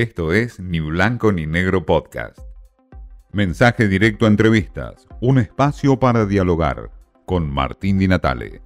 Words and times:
Esto 0.00 0.32
es 0.32 0.58
Ni 0.58 0.80
Blanco 0.80 1.30
ni 1.30 1.44
Negro 1.44 1.84
Podcast. 1.84 2.38
Mensaje 3.32 3.86
directo 3.86 4.24
a 4.24 4.28
entrevistas, 4.28 5.06
un 5.20 5.36
espacio 5.36 5.98
para 5.98 6.24
dialogar 6.24 6.90
con 7.26 7.52
Martín 7.52 7.98
Di 7.98 8.08
Natale. 8.08 8.62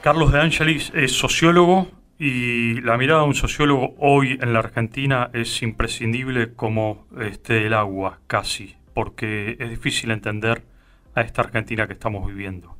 Carlos 0.00 0.30
de 0.30 0.40
Angelis 0.40 0.92
es 0.94 1.10
sociólogo 1.10 1.88
y 2.20 2.80
la 2.82 2.96
mirada 2.96 3.22
de 3.22 3.26
un 3.26 3.34
sociólogo 3.34 3.96
hoy 3.98 4.38
en 4.40 4.52
la 4.52 4.60
Argentina 4.60 5.28
es 5.32 5.62
imprescindible 5.62 6.54
como 6.54 7.08
este, 7.20 7.66
el 7.66 7.74
agua, 7.74 8.20
casi, 8.28 8.76
porque 8.94 9.56
es 9.58 9.70
difícil 9.70 10.12
entender 10.12 10.62
a 11.16 11.22
esta 11.22 11.42
Argentina 11.42 11.88
que 11.88 11.94
estamos 11.94 12.24
viviendo. 12.28 12.75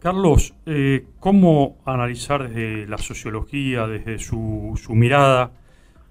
Carlos, 0.00 0.54
eh, 0.64 1.06
¿cómo 1.18 1.78
analizar 1.84 2.48
desde 2.48 2.86
la 2.86 2.98
sociología, 2.98 3.86
desde 3.88 4.18
su, 4.18 4.78
su 4.80 4.94
mirada, 4.94 5.50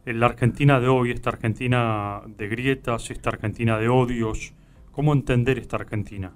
en 0.05 0.19
la 0.19 0.25
Argentina 0.25 0.79
de 0.79 0.87
hoy, 0.89 1.11
esta 1.11 1.29
Argentina 1.29 2.21
de 2.25 2.47
grietas, 2.47 3.09
esta 3.11 3.29
Argentina 3.29 3.77
de 3.77 3.87
odios? 3.87 4.53
¿Cómo 4.91 5.13
entender 5.13 5.57
esta 5.57 5.77
Argentina? 5.77 6.31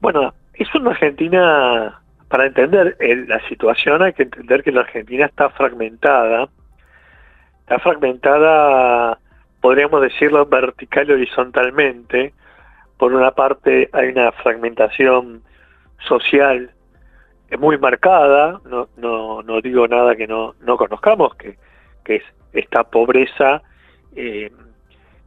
Bueno, 0.00 0.34
es 0.52 0.74
una 0.74 0.90
Argentina 0.90 2.00
para 2.28 2.46
entender 2.46 2.96
la 3.26 3.40
situación 3.48 4.02
hay 4.02 4.12
que 4.12 4.24
entender 4.24 4.62
que 4.62 4.72
la 4.72 4.82
Argentina 4.82 5.24
está 5.24 5.48
fragmentada, 5.48 6.48
está 7.60 7.78
fragmentada, 7.78 9.18
podríamos 9.62 10.02
decirlo, 10.02 10.44
vertical 10.44 11.08
y 11.08 11.12
horizontalmente. 11.12 12.34
Por 12.98 13.14
una 13.14 13.30
parte 13.30 13.88
hay 13.92 14.08
una 14.08 14.32
fragmentación 14.32 15.42
social 16.06 16.70
muy 17.58 17.78
marcada, 17.78 18.60
no, 18.66 18.88
no, 18.96 19.42
no 19.42 19.60
digo 19.62 19.88
nada 19.88 20.14
que 20.16 20.26
no, 20.26 20.54
no 20.60 20.76
conozcamos, 20.76 21.34
que, 21.36 21.56
que 22.04 22.16
es 22.16 22.22
esta 22.52 22.84
pobreza 22.84 23.62
eh, 24.14 24.50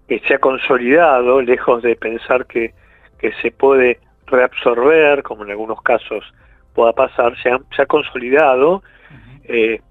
que 0.07 0.19
se 0.19 0.35
ha 0.35 0.39
consolidado, 0.39 1.41
lejos 1.41 1.81
de 1.81 1.95
pensar 1.95 2.45
que, 2.45 2.73
que 3.17 3.31
se 3.41 3.51
puede 3.51 3.99
reabsorber, 4.27 5.23
como 5.23 5.43
en 5.43 5.51
algunos 5.51 5.81
casos 5.81 6.23
pueda 6.73 6.93
pasar, 6.93 7.35
se 7.41 7.49
ha, 7.49 7.59
se 7.75 7.81
ha 7.81 7.85
consolidado 7.85 8.83
eh, 9.45 9.81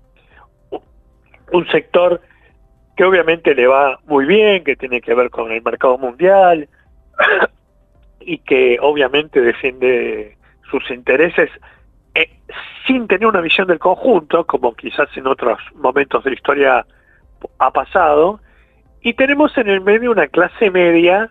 un 1.53 1.67
sector 1.69 2.21
que 2.97 3.05
obviamente 3.05 3.55
le 3.55 3.67
va 3.67 3.99
muy 4.07 4.25
bien, 4.27 4.63
que 4.63 4.77
tiene 4.77 5.01
que 5.01 5.15
ver 5.15 5.31
con 5.31 5.51
el 5.51 5.63
mercado 5.63 5.99
mundial 5.99 6.69
y 8.21 8.39
que 8.39 8.79
obviamente 8.81 9.41
defiende 9.41 10.37
sus 10.71 10.91
intereses 10.91 11.51
eh, 12.15 12.31
sin 12.87 13.07
tener 13.07 13.27
una 13.27 13.41
visión 13.41 13.69
del 13.69 13.79
conjunto, 13.79 14.45
como 14.45 14.75
quizás 14.75 15.09
en 15.17 15.27
otros 15.27 15.59
momentos 15.75 16.25
de 16.25 16.31
la 16.31 16.37
historia 16.37 16.87
ha 17.59 17.71
pasado, 17.71 18.41
y 19.01 19.15
tenemos 19.15 19.57
en 19.57 19.69
el 19.69 19.81
medio 19.81 20.11
una 20.11 20.27
clase 20.27 20.71
media 20.71 21.31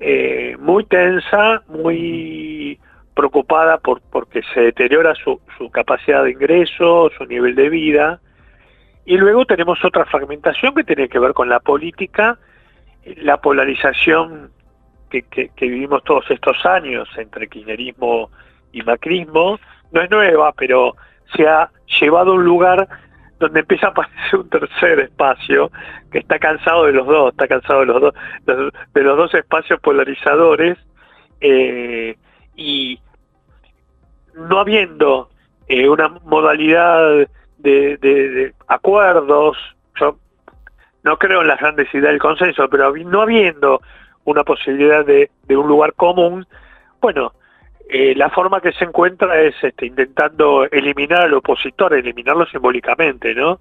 eh, 0.00 0.56
muy 0.58 0.84
tensa, 0.84 1.62
muy 1.68 2.78
preocupada 3.14 3.78
por 3.78 4.00
porque 4.12 4.42
se 4.54 4.60
deteriora 4.60 5.14
su, 5.14 5.40
capacidad 5.72 6.24
de 6.24 6.32
ingreso, 6.32 7.10
su 7.16 7.24
nivel 7.24 7.54
de 7.54 7.68
vida. 7.68 8.20
Y 9.04 9.16
luego 9.16 9.46
tenemos 9.46 9.82
otra 9.84 10.04
fragmentación 10.04 10.74
que 10.74 10.84
tiene 10.84 11.08
que 11.08 11.18
ver 11.18 11.32
con 11.32 11.48
la 11.48 11.60
política, 11.60 12.38
la 13.16 13.38
polarización 13.38 14.50
que, 15.10 15.22
que, 15.22 15.50
vivimos 15.60 16.04
todos 16.04 16.30
estos 16.30 16.64
años 16.66 17.08
entre 17.16 17.48
kirchnerismo 17.48 18.30
y 18.72 18.82
macrismo, 18.82 19.58
no 19.92 20.00
es 20.00 20.10
nueva, 20.10 20.52
pero 20.52 20.94
se 21.34 21.46
ha 21.46 21.70
llevado 22.00 22.32
a 22.32 22.34
un 22.34 22.44
lugar 22.44 22.88
donde 23.38 23.60
empieza 23.60 23.88
a 23.88 23.90
aparecer 23.90 24.38
un 24.38 24.48
tercer 24.48 25.00
espacio 25.00 25.70
que 26.10 26.18
está 26.18 26.38
cansado 26.38 26.86
de 26.86 26.92
los 26.92 27.06
dos, 27.06 27.30
está 27.30 27.46
cansado 27.46 27.80
de 27.80 27.86
los 27.86 28.00
dos, 28.00 28.14
de 28.46 29.02
los 29.02 29.16
dos 29.16 29.34
espacios 29.34 29.80
polarizadores, 29.80 30.76
eh, 31.40 32.16
y 32.56 33.00
no 34.34 34.58
habiendo 34.58 35.30
eh, 35.68 35.88
una 35.88 36.08
modalidad 36.08 37.28
de, 37.58 38.54
acuerdos, 38.66 39.56
yo 40.00 40.16
no 41.04 41.18
creo 41.18 41.42
en 41.42 41.48
las 41.48 41.60
grandes 41.60 41.92
ideas 41.94 42.12
del 42.12 42.20
consenso, 42.20 42.68
pero 42.68 42.92
no 42.92 43.22
habiendo 43.22 43.80
una 44.24 44.44
posibilidad 44.44 45.04
de, 45.04 45.30
un 45.48 45.68
lugar 45.68 45.94
común, 45.94 46.46
bueno, 47.00 47.32
eh, 47.90 48.14
la 48.14 48.28
forma 48.28 48.60
que 48.60 48.72
se 48.72 48.84
encuentra 48.84 49.40
es 49.40 49.54
este, 49.62 49.86
intentando 49.86 50.64
eliminar 50.70 51.22
al 51.22 51.34
opositor, 51.34 51.94
eliminarlo 51.94 52.44
simbólicamente, 52.46 53.34
¿no? 53.34 53.58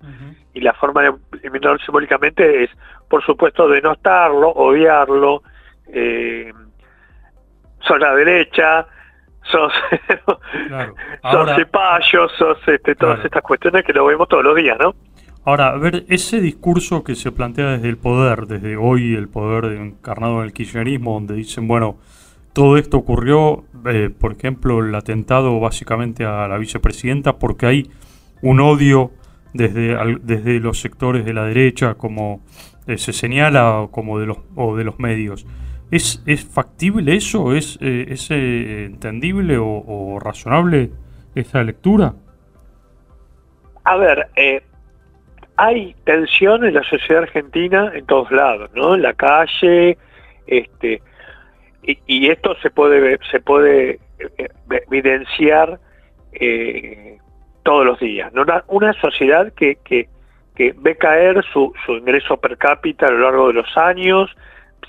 Y 0.54 0.60
la 0.60 0.74
forma 0.74 1.04
de 1.04 1.14
eliminarlo 1.44 1.80
simbólicamente 1.80 2.64
es, 2.64 2.70
por 3.10 3.24
supuesto, 3.24 3.70
denostarlo, 3.70 4.50
odiarlo, 4.50 5.44
eh, 5.94 6.52
son 7.80 8.00
la 8.02 8.14
derecha, 8.16 8.86
sos, 9.44 9.72
claro. 10.68 10.94
sos 12.02 12.32
sos 12.38 12.68
este, 12.68 12.96
todas 12.96 13.24
estas 13.24 13.44
cuestiones 13.44 13.86
que 13.86 13.94
lo 13.94 14.06
vemos 14.06 14.28
todos 14.28 14.44
los 14.44 14.56
días, 14.56 14.78
¿no? 14.78 14.94
Ahora, 15.46 15.70
a 15.70 15.78
ver, 15.78 16.04
ese 16.10 16.42
discurso 16.42 17.06
que 17.06 17.16
se 17.16 17.32
plantea 17.32 17.68
desde 17.72 17.88
el 17.88 17.98
poder, 17.98 18.48
desde 18.48 18.76
hoy 18.76 19.16
el 19.16 19.30
poder 19.30 19.72
encarnado 19.78 20.40
en 20.40 20.48
el 20.48 20.52
kirchnerismo, 20.52 21.14
donde 21.14 21.36
dicen, 21.36 21.70
bueno, 21.70 21.96
todo 22.58 22.76
esto 22.78 22.98
ocurrió, 22.98 23.66
eh, 23.86 24.10
por 24.10 24.32
ejemplo, 24.32 24.84
el 24.84 24.96
atentado 24.96 25.60
básicamente 25.60 26.26
a 26.26 26.48
la 26.48 26.58
vicepresidenta, 26.58 27.38
porque 27.38 27.68
hay 27.68 27.92
un 28.42 28.60
odio 28.60 29.12
desde, 29.54 29.96
desde 30.24 30.60
los 30.60 30.80
sectores 30.82 31.24
de 31.24 31.36
la 31.36 31.44
derecha, 31.44 31.94
como 31.94 32.42
eh, 32.88 32.98
se 32.98 33.14
señala, 33.14 33.88
como 33.92 34.18
de 34.18 34.26
los, 34.26 34.40
o 34.56 34.76
de 34.76 34.84
los 34.86 34.98
medios. 34.98 35.46
¿Es, 35.92 36.24
es 36.26 36.44
factible 36.46 37.16
eso? 37.16 37.54
¿Es, 37.54 37.78
eh, 37.80 38.08
es 38.10 38.32
eh, 38.32 38.86
entendible 38.86 39.60
o, 39.60 40.18
razonable 40.20 40.90
esta 41.36 41.64
lectura? 41.64 42.16
A 43.84 43.98
ver, 43.98 44.30
eh, 44.36 44.64
hay 45.58 45.96
tensión 46.06 46.66
en 46.66 46.74
la 46.74 46.84
sociedad 46.86 47.22
argentina 47.22 47.92
en 47.94 48.04
todos 48.08 48.32
lados, 48.32 48.72
¿no? 48.74 48.96
En 48.96 49.04
la 49.04 49.14
calle, 49.14 50.00
este, 50.48 51.04
y, 51.84 52.30
esto 52.30 52.56
se 52.62 52.70
puede 52.70 53.18
se 53.32 53.40
puede 53.40 54.00
evidenciar 54.90 55.80
todos 57.64 57.86
los 57.86 58.00
días. 58.00 58.32
¿no? 58.34 58.46
Una, 58.68 58.94
sociedad 58.94 59.52
que, 59.54 59.78
que, 59.84 60.08
que 60.56 60.74
ve 60.78 60.96
caer 60.96 61.44
su, 61.52 61.74
su 61.86 61.94
ingreso 61.94 62.38
per 62.38 62.58
cápita 62.58 63.08
a 63.08 63.12
lo 63.12 63.20
largo 63.20 63.48
de 63.48 63.54
los 63.54 63.78
años, 63.78 64.36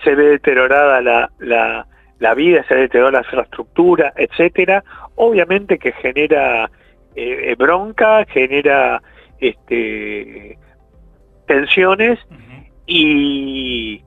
se 0.04 0.14
ve 0.14 0.28
deteriorada 0.28 1.00
la, 1.00 1.30
la, 1.38 1.86
la 2.18 2.34
vida, 2.34 2.64
se 2.68 2.74
ve 2.74 2.82
deteriorada 2.82 3.20
la 3.20 3.26
infraestructura, 3.26 4.12
etcétera, 4.16 4.84
obviamente 5.16 5.78
que 5.78 5.92
genera 5.92 6.70
eh, 7.16 7.54
bronca, 7.58 8.24
genera 8.26 9.02
este, 9.40 10.56
tensiones 11.46 12.20
y 12.86 14.02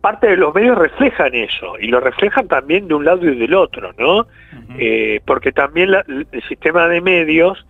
parte 0.00 0.28
de 0.28 0.36
los 0.36 0.54
medios 0.54 0.78
reflejan 0.78 1.34
eso 1.34 1.78
y 1.78 1.88
lo 1.88 2.00
reflejan 2.00 2.48
también 2.48 2.88
de 2.88 2.94
un 2.94 3.04
lado 3.04 3.24
y 3.28 3.38
del 3.38 3.54
otro, 3.54 3.92
¿no? 3.98 4.26
Eh, 4.78 5.20
porque 5.26 5.52
también 5.52 5.90
el 5.92 6.42
sistema 6.48 6.88
de 6.88 7.00
medios 7.00 7.66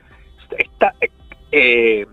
está 0.58 0.94
eh, 1.52 2.06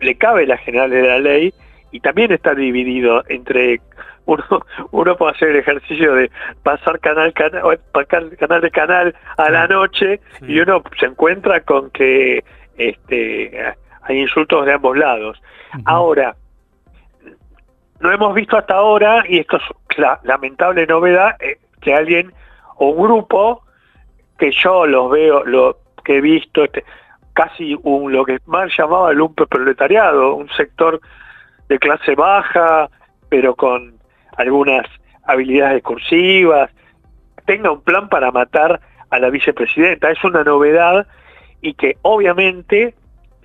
le 0.00 0.14
cabe 0.16 0.46
la 0.46 0.58
general 0.58 0.90
de 0.90 1.02
la 1.02 1.18
ley 1.18 1.54
y 1.90 2.00
también 2.00 2.32
está 2.32 2.54
dividido 2.54 3.24
entre 3.28 3.80
uno, 4.26 4.44
uno 4.90 5.16
puede 5.16 5.32
hacer 5.32 5.48
el 5.50 5.56
ejercicio 5.56 6.14
de 6.14 6.30
pasar 6.62 7.00
canal, 7.00 7.32
canal, 7.32 7.80
canal 8.38 8.60
de 8.60 8.70
canal 8.70 9.14
a 9.36 9.50
la 9.50 9.66
noche 9.66 10.20
y 10.46 10.60
uno 10.60 10.82
se 10.98 11.06
encuentra 11.06 11.60
con 11.60 11.90
que 11.90 12.44
este, 12.76 13.74
hay 14.02 14.20
insultos 14.20 14.66
de 14.66 14.72
ambos 14.72 14.96
lados. 14.96 15.40
Ahora, 15.84 16.36
no 18.02 18.12
hemos 18.12 18.34
visto 18.34 18.56
hasta 18.56 18.74
ahora, 18.74 19.24
y 19.28 19.38
esto 19.38 19.56
es 19.56 19.98
la 19.98 20.20
lamentable 20.24 20.86
novedad, 20.86 21.36
eh, 21.40 21.58
que 21.80 21.94
alguien 21.94 22.32
o 22.76 22.88
un 22.88 23.02
grupo 23.02 23.62
que 24.38 24.50
yo 24.50 24.86
los 24.86 25.10
veo, 25.10 25.44
lo 25.44 25.78
que 26.04 26.18
he 26.18 26.20
visto, 26.20 26.64
este, 26.64 26.84
casi 27.32 27.78
un 27.82 28.12
lo 28.12 28.24
que 28.24 28.38
más 28.46 28.76
llamaba 28.76 29.10
el 29.10 29.18
lumpe 29.18 29.46
proletariado, 29.46 30.34
un 30.34 30.48
sector 30.50 31.00
de 31.68 31.78
clase 31.78 32.14
baja, 32.14 32.90
pero 33.28 33.54
con 33.54 33.94
algunas 34.36 34.86
habilidades 35.24 35.76
discursivas, 35.76 36.70
tenga 37.46 37.70
un 37.70 37.82
plan 37.82 38.08
para 38.08 38.30
matar 38.30 38.80
a 39.10 39.18
la 39.18 39.30
vicepresidenta. 39.30 40.10
Es 40.10 40.22
una 40.24 40.42
novedad 40.42 41.06
y 41.60 41.74
que 41.74 41.96
obviamente 42.02 42.94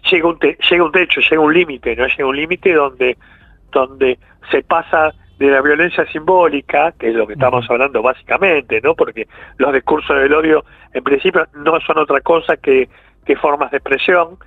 llega 0.10 0.28
un, 0.28 0.40
llega 0.40 0.84
un 0.84 0.92
techo, 0.92 1.22
llega 1.22 1.42
un 1.42 1.54
límite, 1.54 1.96
¿no? 1.96 2.08
Llega 2.08 2.26
un 2.26 2.36
límite 2.36 2.74
donde, 2.74 3.18
donde 3.72 4.20
se 4.52 4.64
pasa 4.64 5.14
de 5.40 5.52
la 5.52 5.62
violencia 5.62 6.06
simbólica, 6.12 6.94
que 6.94 7.10
es 7.10 7.16
lo 7.16 7.28
que 7.28 7.34
estamos 7.34 7.70
hablando 7.70 8.02
básicamente, 8.02 8.82
¿no? 8.82 8.96
Porque 8.96 9.28
los 9.58 9.72
discursos 9.72 10.18
del 10.18 10.34
odio 10.34 10.66
en 10.94 11.04
principio 11.04 11.48
no 11.54 11.80
son 11.82 12.00
otra 12.00 12.22
cosa 12.22 12.58
que, 12.58 12.90
que 13.26 13.36
formas 13.36 13.70
de 13.72 13.78
expresión, 13.78 14.38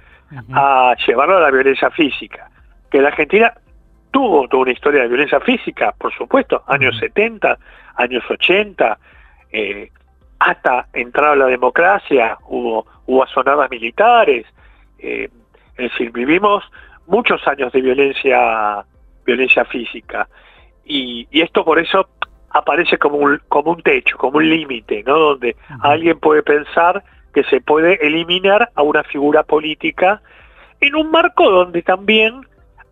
a 0.53 0.95
llevarlo 1.07 1.39
a 1.39 1.41
la 1.41 1.51
violencia 1.51 1.91
física. 1.91 2.51
Que 2.91 3.01
la 3.01 3.09
Argentina 3.09 3.53
tuvo 4.11 4.49
toda 4.49 4.63
una 4.63 4.73
historia 4.73 5.03
de 5.03 5.09
violencia 5.09 5.41
física, 5.41 5.93
por 5.97 6.13
supuesto, 6.15 6.63
años 6.67 6.97
70, 6.99 7.59
años 7.97 8.25
80, 8.29 8.99
eh, 9.53 9.91
hasta 10.39 10.87
entrar 10.93 11.31
a 11.33 11.37
la 11.37 11.47
democracia, 11.47 12.39
hubo, 12.49 12.87
hubo 13.07 13.25
asonadas 13.25 13.71
militares, 13.71 14.47
eh, 14.99 15.29
es 15.77 15.91
decir, 15.93 16.11
vivimos 16.13 16.65
muchos 17.07 17.47
años 17.47 17.73
de 17.73 17.81
violencia, 17.81 18.85
violencia 19.31 19.65
física. 19.65 20.29
Y, 20.85 21.29
esto 21.31 21.65
por 21.65 21.79
eso 21.79 22.09
aparece 22.50 22.99
como 22.99 23.19
un, 23.19 23.41
como 23.49 23.71
un 23.73 23.82
techo, 23.82 24.17
como 24.17 24.38
un 24.38 24.50
límite, 24.50 25.05
¿no? 25.06 25.19
Donde 25.19 25.56
alguien 25.82 26.19
puede 26.19 26.43
pensar 26.43 27.03
que 27.32 27.44
se 27.44 27.61
puede 27.61 28.05
eliminar 28.05 28.71
a 28.75 28.82
una 28.82 29.05
figura 29.05 29.44
política 29.44 30.21
en 30.81 30.97
un 30.97 31.11
marco 31.11 31.49
donde 31.49 31.82
también 31.82 32.41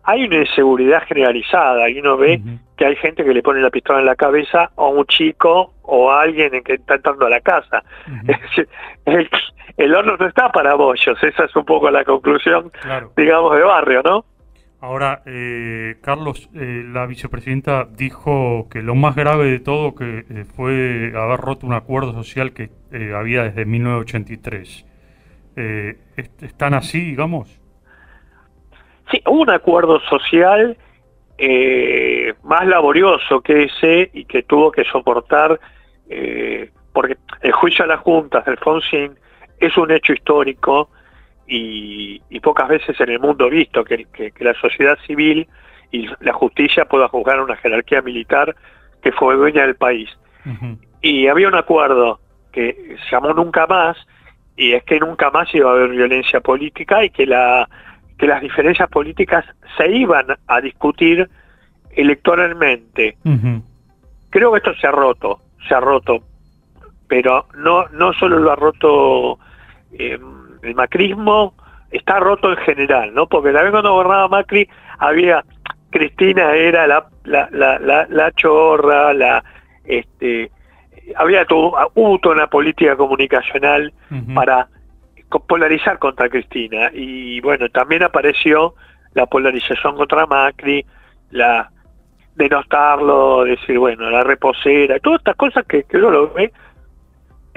hay 0.03 0.23
una 0.23 0.37
inseguridad 0.37 1.03
generalizada 1.07 1.89
y 1.89 1.99
uno 1.99 2.15
ve 2.15 2.41
que 2.77 2.85
hay 2.85 2.95
gente 2.95 3.23
que 3.23 3.33
le 3.33 3.43
pone 3.43 3.61
la 3.61 3.69
pistola 3.69 3.99
en 3.99 4.05
la 4.05 4.15
cabeza 4.15 4.71
a 4.77 4.85
un 4.85 5.05
chico 5.05 5.73
o 5.81 6.09
a 6.09 6.21
alguien 6.21 6.63
que 6.63 6.75
está 6.75 6.95
entrando 6.95 7.25
a 7.25 7.29
la 7.29 7.41
casa. 7.41 7.83
el, 9.05 9.95
horno 9.95 10.15
no 10.17 10.25
está 10.25 10.51
para 10.51 10.75
bollos, 10.75 11.21
esa 11.21 11.43
es 11.43 11.55
un 11.55 11.65
poco 11.65 11.91
la 11.91 12.05
conclusión, 12.05 12.71
digamos, 13.17 13.55
de 13.57 13.63
barrio, 13.63 14.01
¿no? 14.03 14.25
Ahora, 14.81 15.23
eh, 15.25 15.97
Carlos, 16.01 16.49
eh, 16.55 16.85
la 16.87 17.05
vicepresidenta 17.05 17.83
dijo 17.83 18.67
que 18.71 18.81
lo 18.81 18.95
más 18.95 19.13
grave 19.13 19.51
de 19.51 19.59
todo 19.59 19.93
que 19.93 20.19
eh, 20.19 20.45
fue 20.55 21.11
haber 21.15 21.39
roto 21.41 21.67
un 21.67 21.73
acuerdo 21.73 22.13
social 22.13 22.53
que 22.53 22.69
había 23.13 23.43
desde 23.43 23.65
1983. 23.65 24.85
¿Están 26.41 26.73
así, 26.73 27.01
digamos? 27.01 27.59
Sí, 29.11 29.21
hubo 29.25 29.41
un 29.41 29.49
acuerdo 29.49 29.99
social 30.01 30.77
más 32.43 32.65
laborioso 32.65 33.41
que 33.41 33.63
ese 33.63 34.09
y 34.13 34.23
que 34.23 34.43
tuvo 34.43 34.71
que 34.71 34.85
soportar, 34.85 35.59
porque 36.93 37.17
el 37.41 37.51
juicio 37.51 37.83
a 37.83 37.89
las 37.89 37.99
juntas 37.99 38.45
del 38.45 38.57
Fonsín 38.57 39.15
es 39.59 39.77
un 39.77 39.91
hecho 39.91 40.13
histórico 40.13 40.89
y, 41.49 42.39
pocas 42.41 42.69
veces 42.69 42.99
en 43.01 43.09
el 43.09 43.19
mundo 43.19 43.49
visto 43.49 43.83
que, 43.83 44.05
la 44.39 44.53
sociedad 44.55 44.97
civil 45.05 45.47
y 45.91 46.07
la 46.21 46.33
justicia 46.33 46.85
pueda 46.85 47.07
juzgar 47.07 47.39
a 47.39 47.43
una 47.43 47.57
jerarquía 47.57 48.01
militar 48.01 48.55
que 49.01 49.11
fue 49.11 49.35
dueña 49.35 49.63
del 49.63 49.75
país. 49.75 50.09
Y 51.01 51.27
había 51.27 51.47
un 51.47 51.55
acuerdo 51.55 52.19
que 52.51 52.95
se 53.03 53.11
llamó 53.11 53.33
Nunca 53.33 53.67
Más, 53.67 53.97
y 54.55 54.73
es 54.73 54.83
que 54.83 54.99
nunca 54.99 55.31
más 55.31 55.53
iba 55.55 55.69
a 55.69 55.73
haber 55.73 55.89
violencia 55.89 56.41
política 56.41 57.03
y 57.03 57.09
que, 57.09 57.25
la, 57.25 57.69
que 58.17 58.27
las 58.27 58.41
diferencias 58.41 58.89
políticas 58.89 59.45
se 59.77 59.89
iban 59.89 60.25
a 60.47 60.61
discutir 60.61 61.29
electoralmente. 61.91 63.17
Creo 64.29 64.51
que 64.51 64.57
esto 64.57 64.73
se 64.75 64.87
ha 64.87 64.91
roto, 64.91 65.41
se 65.67 65.73
ha 65.73 65.79
roto, 65.79 66.23
pero 67.07 67.47
no, 67.55 67.87
no 67.89 68.11
solo 68.13 68.37
lo 68.39 68.51
ha 68.51 68.55
roto 68.57 69.39
eh, 69.93 70.19
el 70.61 70.75
macrismo 70.75 71.53
está 71.91 72.19
roto 72.19 72.51
en 72.51 72.57
general, 72.57 73.13
¿no? 73.13 73.27
Porque 73.27 73.51
también 73.51 73.71
cuando 73.71 73.93
gobernaba 73.93 74.27
Macri 74.27 74.69
había 74.99 75.43
Cristina 75.89 76.53
era 76.53 76.87
la 76.87 77.07
la, 77.23 77.49
la, 77.51 78.07
la, 78.09 78.31
chorra, 78.33 79.13
la 79.13 79.43
este 79.85 80.51
había 81.15 81.45
todo, 81.45 81.73
hubo 81.95 82.19
toda 82.19 82.35
una 82.35 82.47
política 82.47 82.95
comunicacional 82.95 83.91
para 84.33 84.67
polarizar 85.47 85.99
contra 85.99 86.29
Cristina 86.29 86.89
y 86.93 87.39
bueno, 87.41 87.69
también 87.69 88.03
apareció 88.03 88.75
la 89.13 89.25
polarización 89.25 89.95
contra 89.95 90.25
Macri, 90.25 90.85
la 91.31 91.71
denostarlo, 92.35 93.43
decir, 93.43 93.77
bueno, 93.77 94.09
la 94.09 94.23
reposera, 94.23 94.99
todas 94.99 95.19
estas 95.19 95.35
cosas 95.35 95.65
que, 95.65 95.83
que 95.83 95.97
uno 95.97 96.09
lo 96.09 96.33
ve 96.33 96.51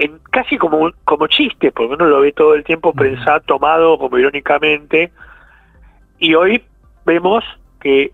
en 0.03 0.19
casi 0.31 0.57
como, 0.57 0.91
como 1.05 1.27
chiste, 1.27 1.71
porque 1.71 1.93
uno 1.93 2.05
lo 2.05 2.19
ve 2.19 2.33
todo 2.33 2.55
el 2.55 2.65
tiempo 2.65 2.91
pensado, 2.93 3.39
tomado 3.41 3.97
como 3.97 4.17
irónicamente, 4.17 5.11
y 6.19 6.35
hoy 6.35 6.61
vemos 7.05 7.45
que 7.79 8.11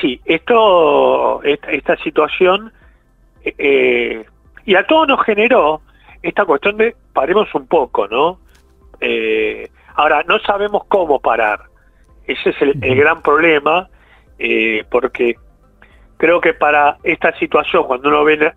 sí, 0.00 0.20
esto, 0.24 1.42
esta, 1.42 1.96
situación, 1.96 2.72
eh, 3.44 4.24
y 4.64 4.74
a 4.76 4.86
todos 4.86 5.08
nos 5.08 5.24
generó 5.24 5.80
esta 6.22 6.44
cuestión 6.44 6.76
de 6.76 6.94
paremos 7.12 7.52
un 7.56 7.66
poco, 7.66 8.06
¿no? 8.06 8.38
Eh, 9.00 9.68
ahora, 9.96 10.22
no 10.28 10.38
sabemos 10.38 10.84
cómo 10.86 11.18
parar, 11.18 11.62
ese 12.24 12.50
es 12.50 12.62
el, 12.62 12.74
gran 12.74 13.20
problema, 13.20 13.88
eh, 14.38 14.84
porque 14.88 15.34
creo 16.18 16.40
que 16.40 16.54
para 16.54 16.98
esta 17.02 17.36
situación, 17.36 17.82
cuando 17.84 18.10
uno 18.10 18.22
ve 18.22 18.52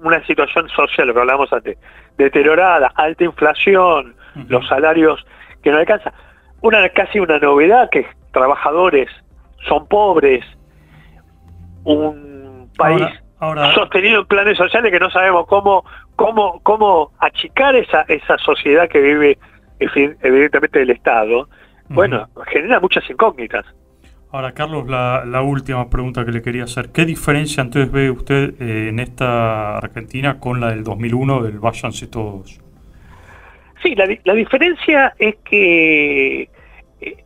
una 0.00 0.24
situación 0.26 0.68
social, 0.68 1.08
lo 1.08 1.14
que 1.14 1.20
hablamos 1.20 1.52
antes, 1.52 1.78
deteriorada, 2.16 2.92
alta 2.94 3.24
inflación, 3.24 4.14
los 4.48 4.66
salarios 4.68 5.24
que 5.62 5.70
no 5.70 5.78
alcanzan. 5.78 6.12
Una 6.60 6.88
casi 6.90 7.20
una 7.20 7.38
novedad 7.38 7.88
que 7.90 8.06
trabajadores 8.32 9.08
son 9.66 9.86
pobres, 9.86 10.44
un 11.84 12.70
país 12.76 13.06
sostenido 13.74 14.20
en 14.20 14.26
planes 14.26 14.56
sociales 14.56 14.90
que 14.90 14.98
no 14.98 15.10
sabemos 15.10 15.46
cómo 15.46 15.84
cómo 16.16 16.60
cómo 16.62 17.12
achicar 17.18 17.74
esa 17.76 18.02
esa 18.08 18.38
sociedad 18.38 18.88
que 18.88 19.00
vive 19.00 19.38
evidentemente 19.78 20.78
del 20.78 20.90
Estado. 20.90 21.48
Bueno, 21.88 22.28
genera 22.46 22.80
muchas 22.80 23.08
incógnitas. 23.08 23.64
Ahora, 24.32 24.52
Carlos, 24.52 24.86
la, 24.88 25.42
última 25.42 25.88
pregunta 25.88 26.24
que 26.24 26.32
le 26.32 26.42
quería 26.42 26.64
hacer. 26.64 26.90
¿Qué 26.90 27.04
diferencia 27.04 27.62
entonces 27.62 27.90
ve 27.90 28.10
usted 28.10 28.60
eh, 28.60 28.88
en 28.88 28.98
esta 28.98 29.78
Argentina 29.78 30.40
con 30.40 30.60
la 30.60 30.70
del 30.70 30.82
2001 30.82 31.42
del 31.42 31.58
Váyanse 31.58 32.08
Todos? 32.08 32.60
Sí, 33.82 33.94
la, 33.94 34.34
diferencia 34.34 35.14
es 35.18 35.36
que 35.44 36.48
eh, 37.00 37.24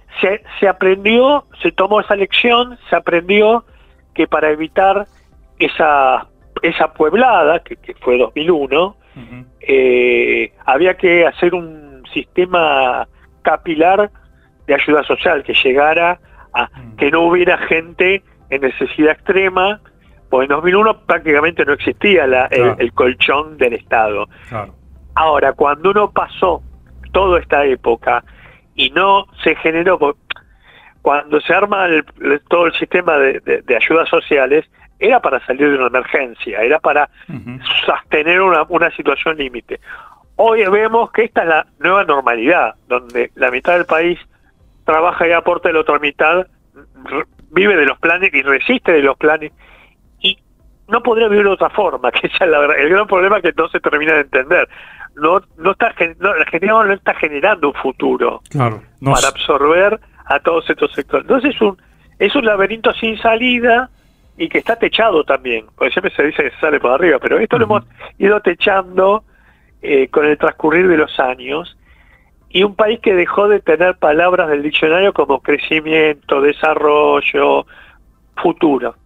se, 0.60 0.68
aprendió, 0.68 1.46
se 1.62 1.72
tomó 1.72 2.00
esa 2.00 2.16
lección, 2.16 2.78
se 2.90 2.96
aprendió 2.96 3.64
que 4.14 4.26
para 4.26 4.50
evitar 4.50 5.06
esa, 5.58 6.28
esa 6.62 6.92
pueblada, 6.92 7.60
que, 7.60 7.78
fue 8.00 8.18
2001, 8.18 8.96
eh, 9.60 10.52
había 10.66 10.96
que 10.96 11.26
hacer 11.26 11.54
un 11.54 12.02
sistema 12.12 13.08
capilar 13.42 14.10
de 14.66 14.74
ayuda 14.74 15.02
social 15.04 15.42
que 15.42 15.54
llegara 15.54 16.18
Mm. 16.54 16.96
que 16.96 17.10
no 17.10 17.22
hubiera 17.22 17.58
gente 17.58 18.22
en 18.50 18.62
necesidad 18.62 19.12
extrema, 19.12 19.80
pues 20.28 20.48
en 20.48 20.56
2001 20.56 21.06
prácticamente 21.06 21.64
no 21.64 21.72
existía 21.72 22.24
el, 22.50 22.92
colchón 22.92 23.56
del 23.56 23.74
Estado. 23.74 24.28
Ahora, 25.14 25.52
cuando 25.52 25.90
uno 25.90 26.10
pasó 26.10 26.62
toda 27.12 27.40
esta 27.40 27.64
época 27.64 28.24
y 28.74 28.90
no 28.90 29.26
se 29.42 29.54
generó, 29.56 29.98
cuando 31.02 31.40
se 31.40 31.52
arma 31.52 31.86
todo 32.48 32.66
el 32.66 32.72
sistema 32.74 33.16
de, 33.16 33.76
ayudas 33.76 34.08
sociales, 34.08 34.66
era 34.98 35.20
para 35.20 35.44
salir 35.46 35.70
de 35.70 35.76
una 35.76 35.86
emergencia, 35.86 36.60
era 36.60 36.78
para 36.78 37.08
sostener 37.86 38.40
una, 38.40 38.64
una 38.68 38.90
situación 38.92 39.36
límite. 39.36 39.80
Hoy 40.36 40.64
vemos 40.64 41.10
que 41.12 41.24
esta 41.24 41.42
es 41.42 41.48
la 41.48 41.66
nueva 41.78 42.04
normalidad, 42.04 42.74
donde 42.86 43.30
la 43.34 43.50
mitad 43.50 43.74
del 43.74 43.84
país 43.84 44.18
trabaja 44.90 45.28
y 45.28 45.32
aporta 45.32 45.70
la 45.72 45.80
otra 45.80 45.98
mitad, 45.98 46.46
vive 47.50 47.76
de 47.76 47.86
los 47.86 47.98
planes 47.98 48.32
y 48.34 48.42
resiste 48.42 48.92
de 48.92 49.02
los 49.02 49.16
planes. 49.16 49.52
Y 50.20 50.38
no 50.88 51.02
podría 51.02 51.28
vivir 51.28 51.44
de 51.44 51.52
otra 51.52 51.70
forma, 51.70 52.10
que 52.12 52.26
es 52.26 52.32
el 52.40 52.88
gran 52.88 53.06
problema 53.06 53.40
que 53.40 53.52
no 53.56 53.68
se 53.68 53.80
termina 53.80 54.14
de 54.14 54.22
entender. 54.22 54.68
No, 55.16 55.40
no 55.58 55.72
está, 55.72 55.94
no, 56.18 56.34
la 56.34 56.42
Argentina 56.42 56.72
no 56.72 56.92
está 56.92 57.14
generando 57.14 57.68
un 57.68 57.74
futuro 57.74 58.42
para 58.52 59.28
absorber 59.28 59.98
a 60.26 60.40
todos 60.40 60.68
estos 60.70 60.92
sectores. 60.92 61.24
Entonces 61.24 61.54
es 61.54 61.60
un, 61.60 61.76
es 62.18 62.34
un 62.34 62.44
laberinto 62.44 62.92
sin 62.94 63.18
salida 63.18 63.90
y 64.36 64.48
que 64.48 64.58
está 64.58 64.76
techado 64.76 65.24
también, 65.24 65.66
porque 65.76 65.92
siempre 65.92 66.14
se 66.14 66.22
dice 66.22 66.44
que 66.44 66.50
se 66.50 66.60
sale 66.60 66.80
por 66.80 66.92
arriba, 66.92 67.18
pero 67.20 67.38
esto 67.38 67.58
lo 67.58 67.64
hemos 67.64 67.84
ido 68.18 68.40
techando 68.40 69.24
eh, 69.82 70.08
con 70.08 70.24
el 70.24 70.38
transcurrir 70.38 70.88
de 70.88 70.96
los 70.96 71.18
años 71.18 71.76
y 72.50 72.64
un 72.64 72.74
país 72.74 72.98
que 73.00 73.14
dejó 73.14 73.48
de 73.48 73.60
tener 73.60 73.96
palabras 73.96 74.48
del 74.48 74.62
diccionario 74.62 75.12
como 75.12 75.40
crecimiento, 75.40 76.40
desarrollo, 76.40 77.64
futuro. 78.36 78.96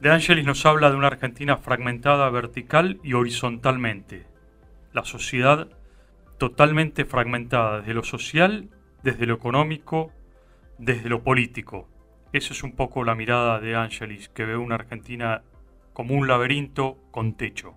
De 0.00 0.10
Angelis 0.10 0.46
nos 0.46 0.64
habla 0.66 0.90
de 0.90 0.96
una 0.96 1.08
Argentina 1.08 1.58
fragmentada 1.58 2.28
vertical 2.30 2.98
y 3.02 3.12
horizontalmente. 3.12 4.26
La 4.92 5.04
sociedad 5.04 5.68
totalmente 6.38 7.04
fragmentada 7.04 7.80
desde 7.80 7.94
lo 7.94 8.02
social, 8.02 8.70
desde 9.02 9.26
lo 9.26 9.34
económico, 9.34 10.10
desde 10.78 11.08
lo 11.08 11.22
político. 11.22 11.88
Esa 12.32 12.52
es 12.54 12.62
un 12.62 12.74
poco 12.74 13.04
la 13.04 13.14
mirada 13.14 13.60
de 13.60 13.76
Angelis, 13.76 14.28
que 14.30 14.44
ve 14.44 14.56
una 14.56 14.74
Argentina 14.74 15.42
como 15.92 16.14
un 16.14 16.26
laberinto 16.26 16.96
con 17.10 17.36
techo. 17.36 17.76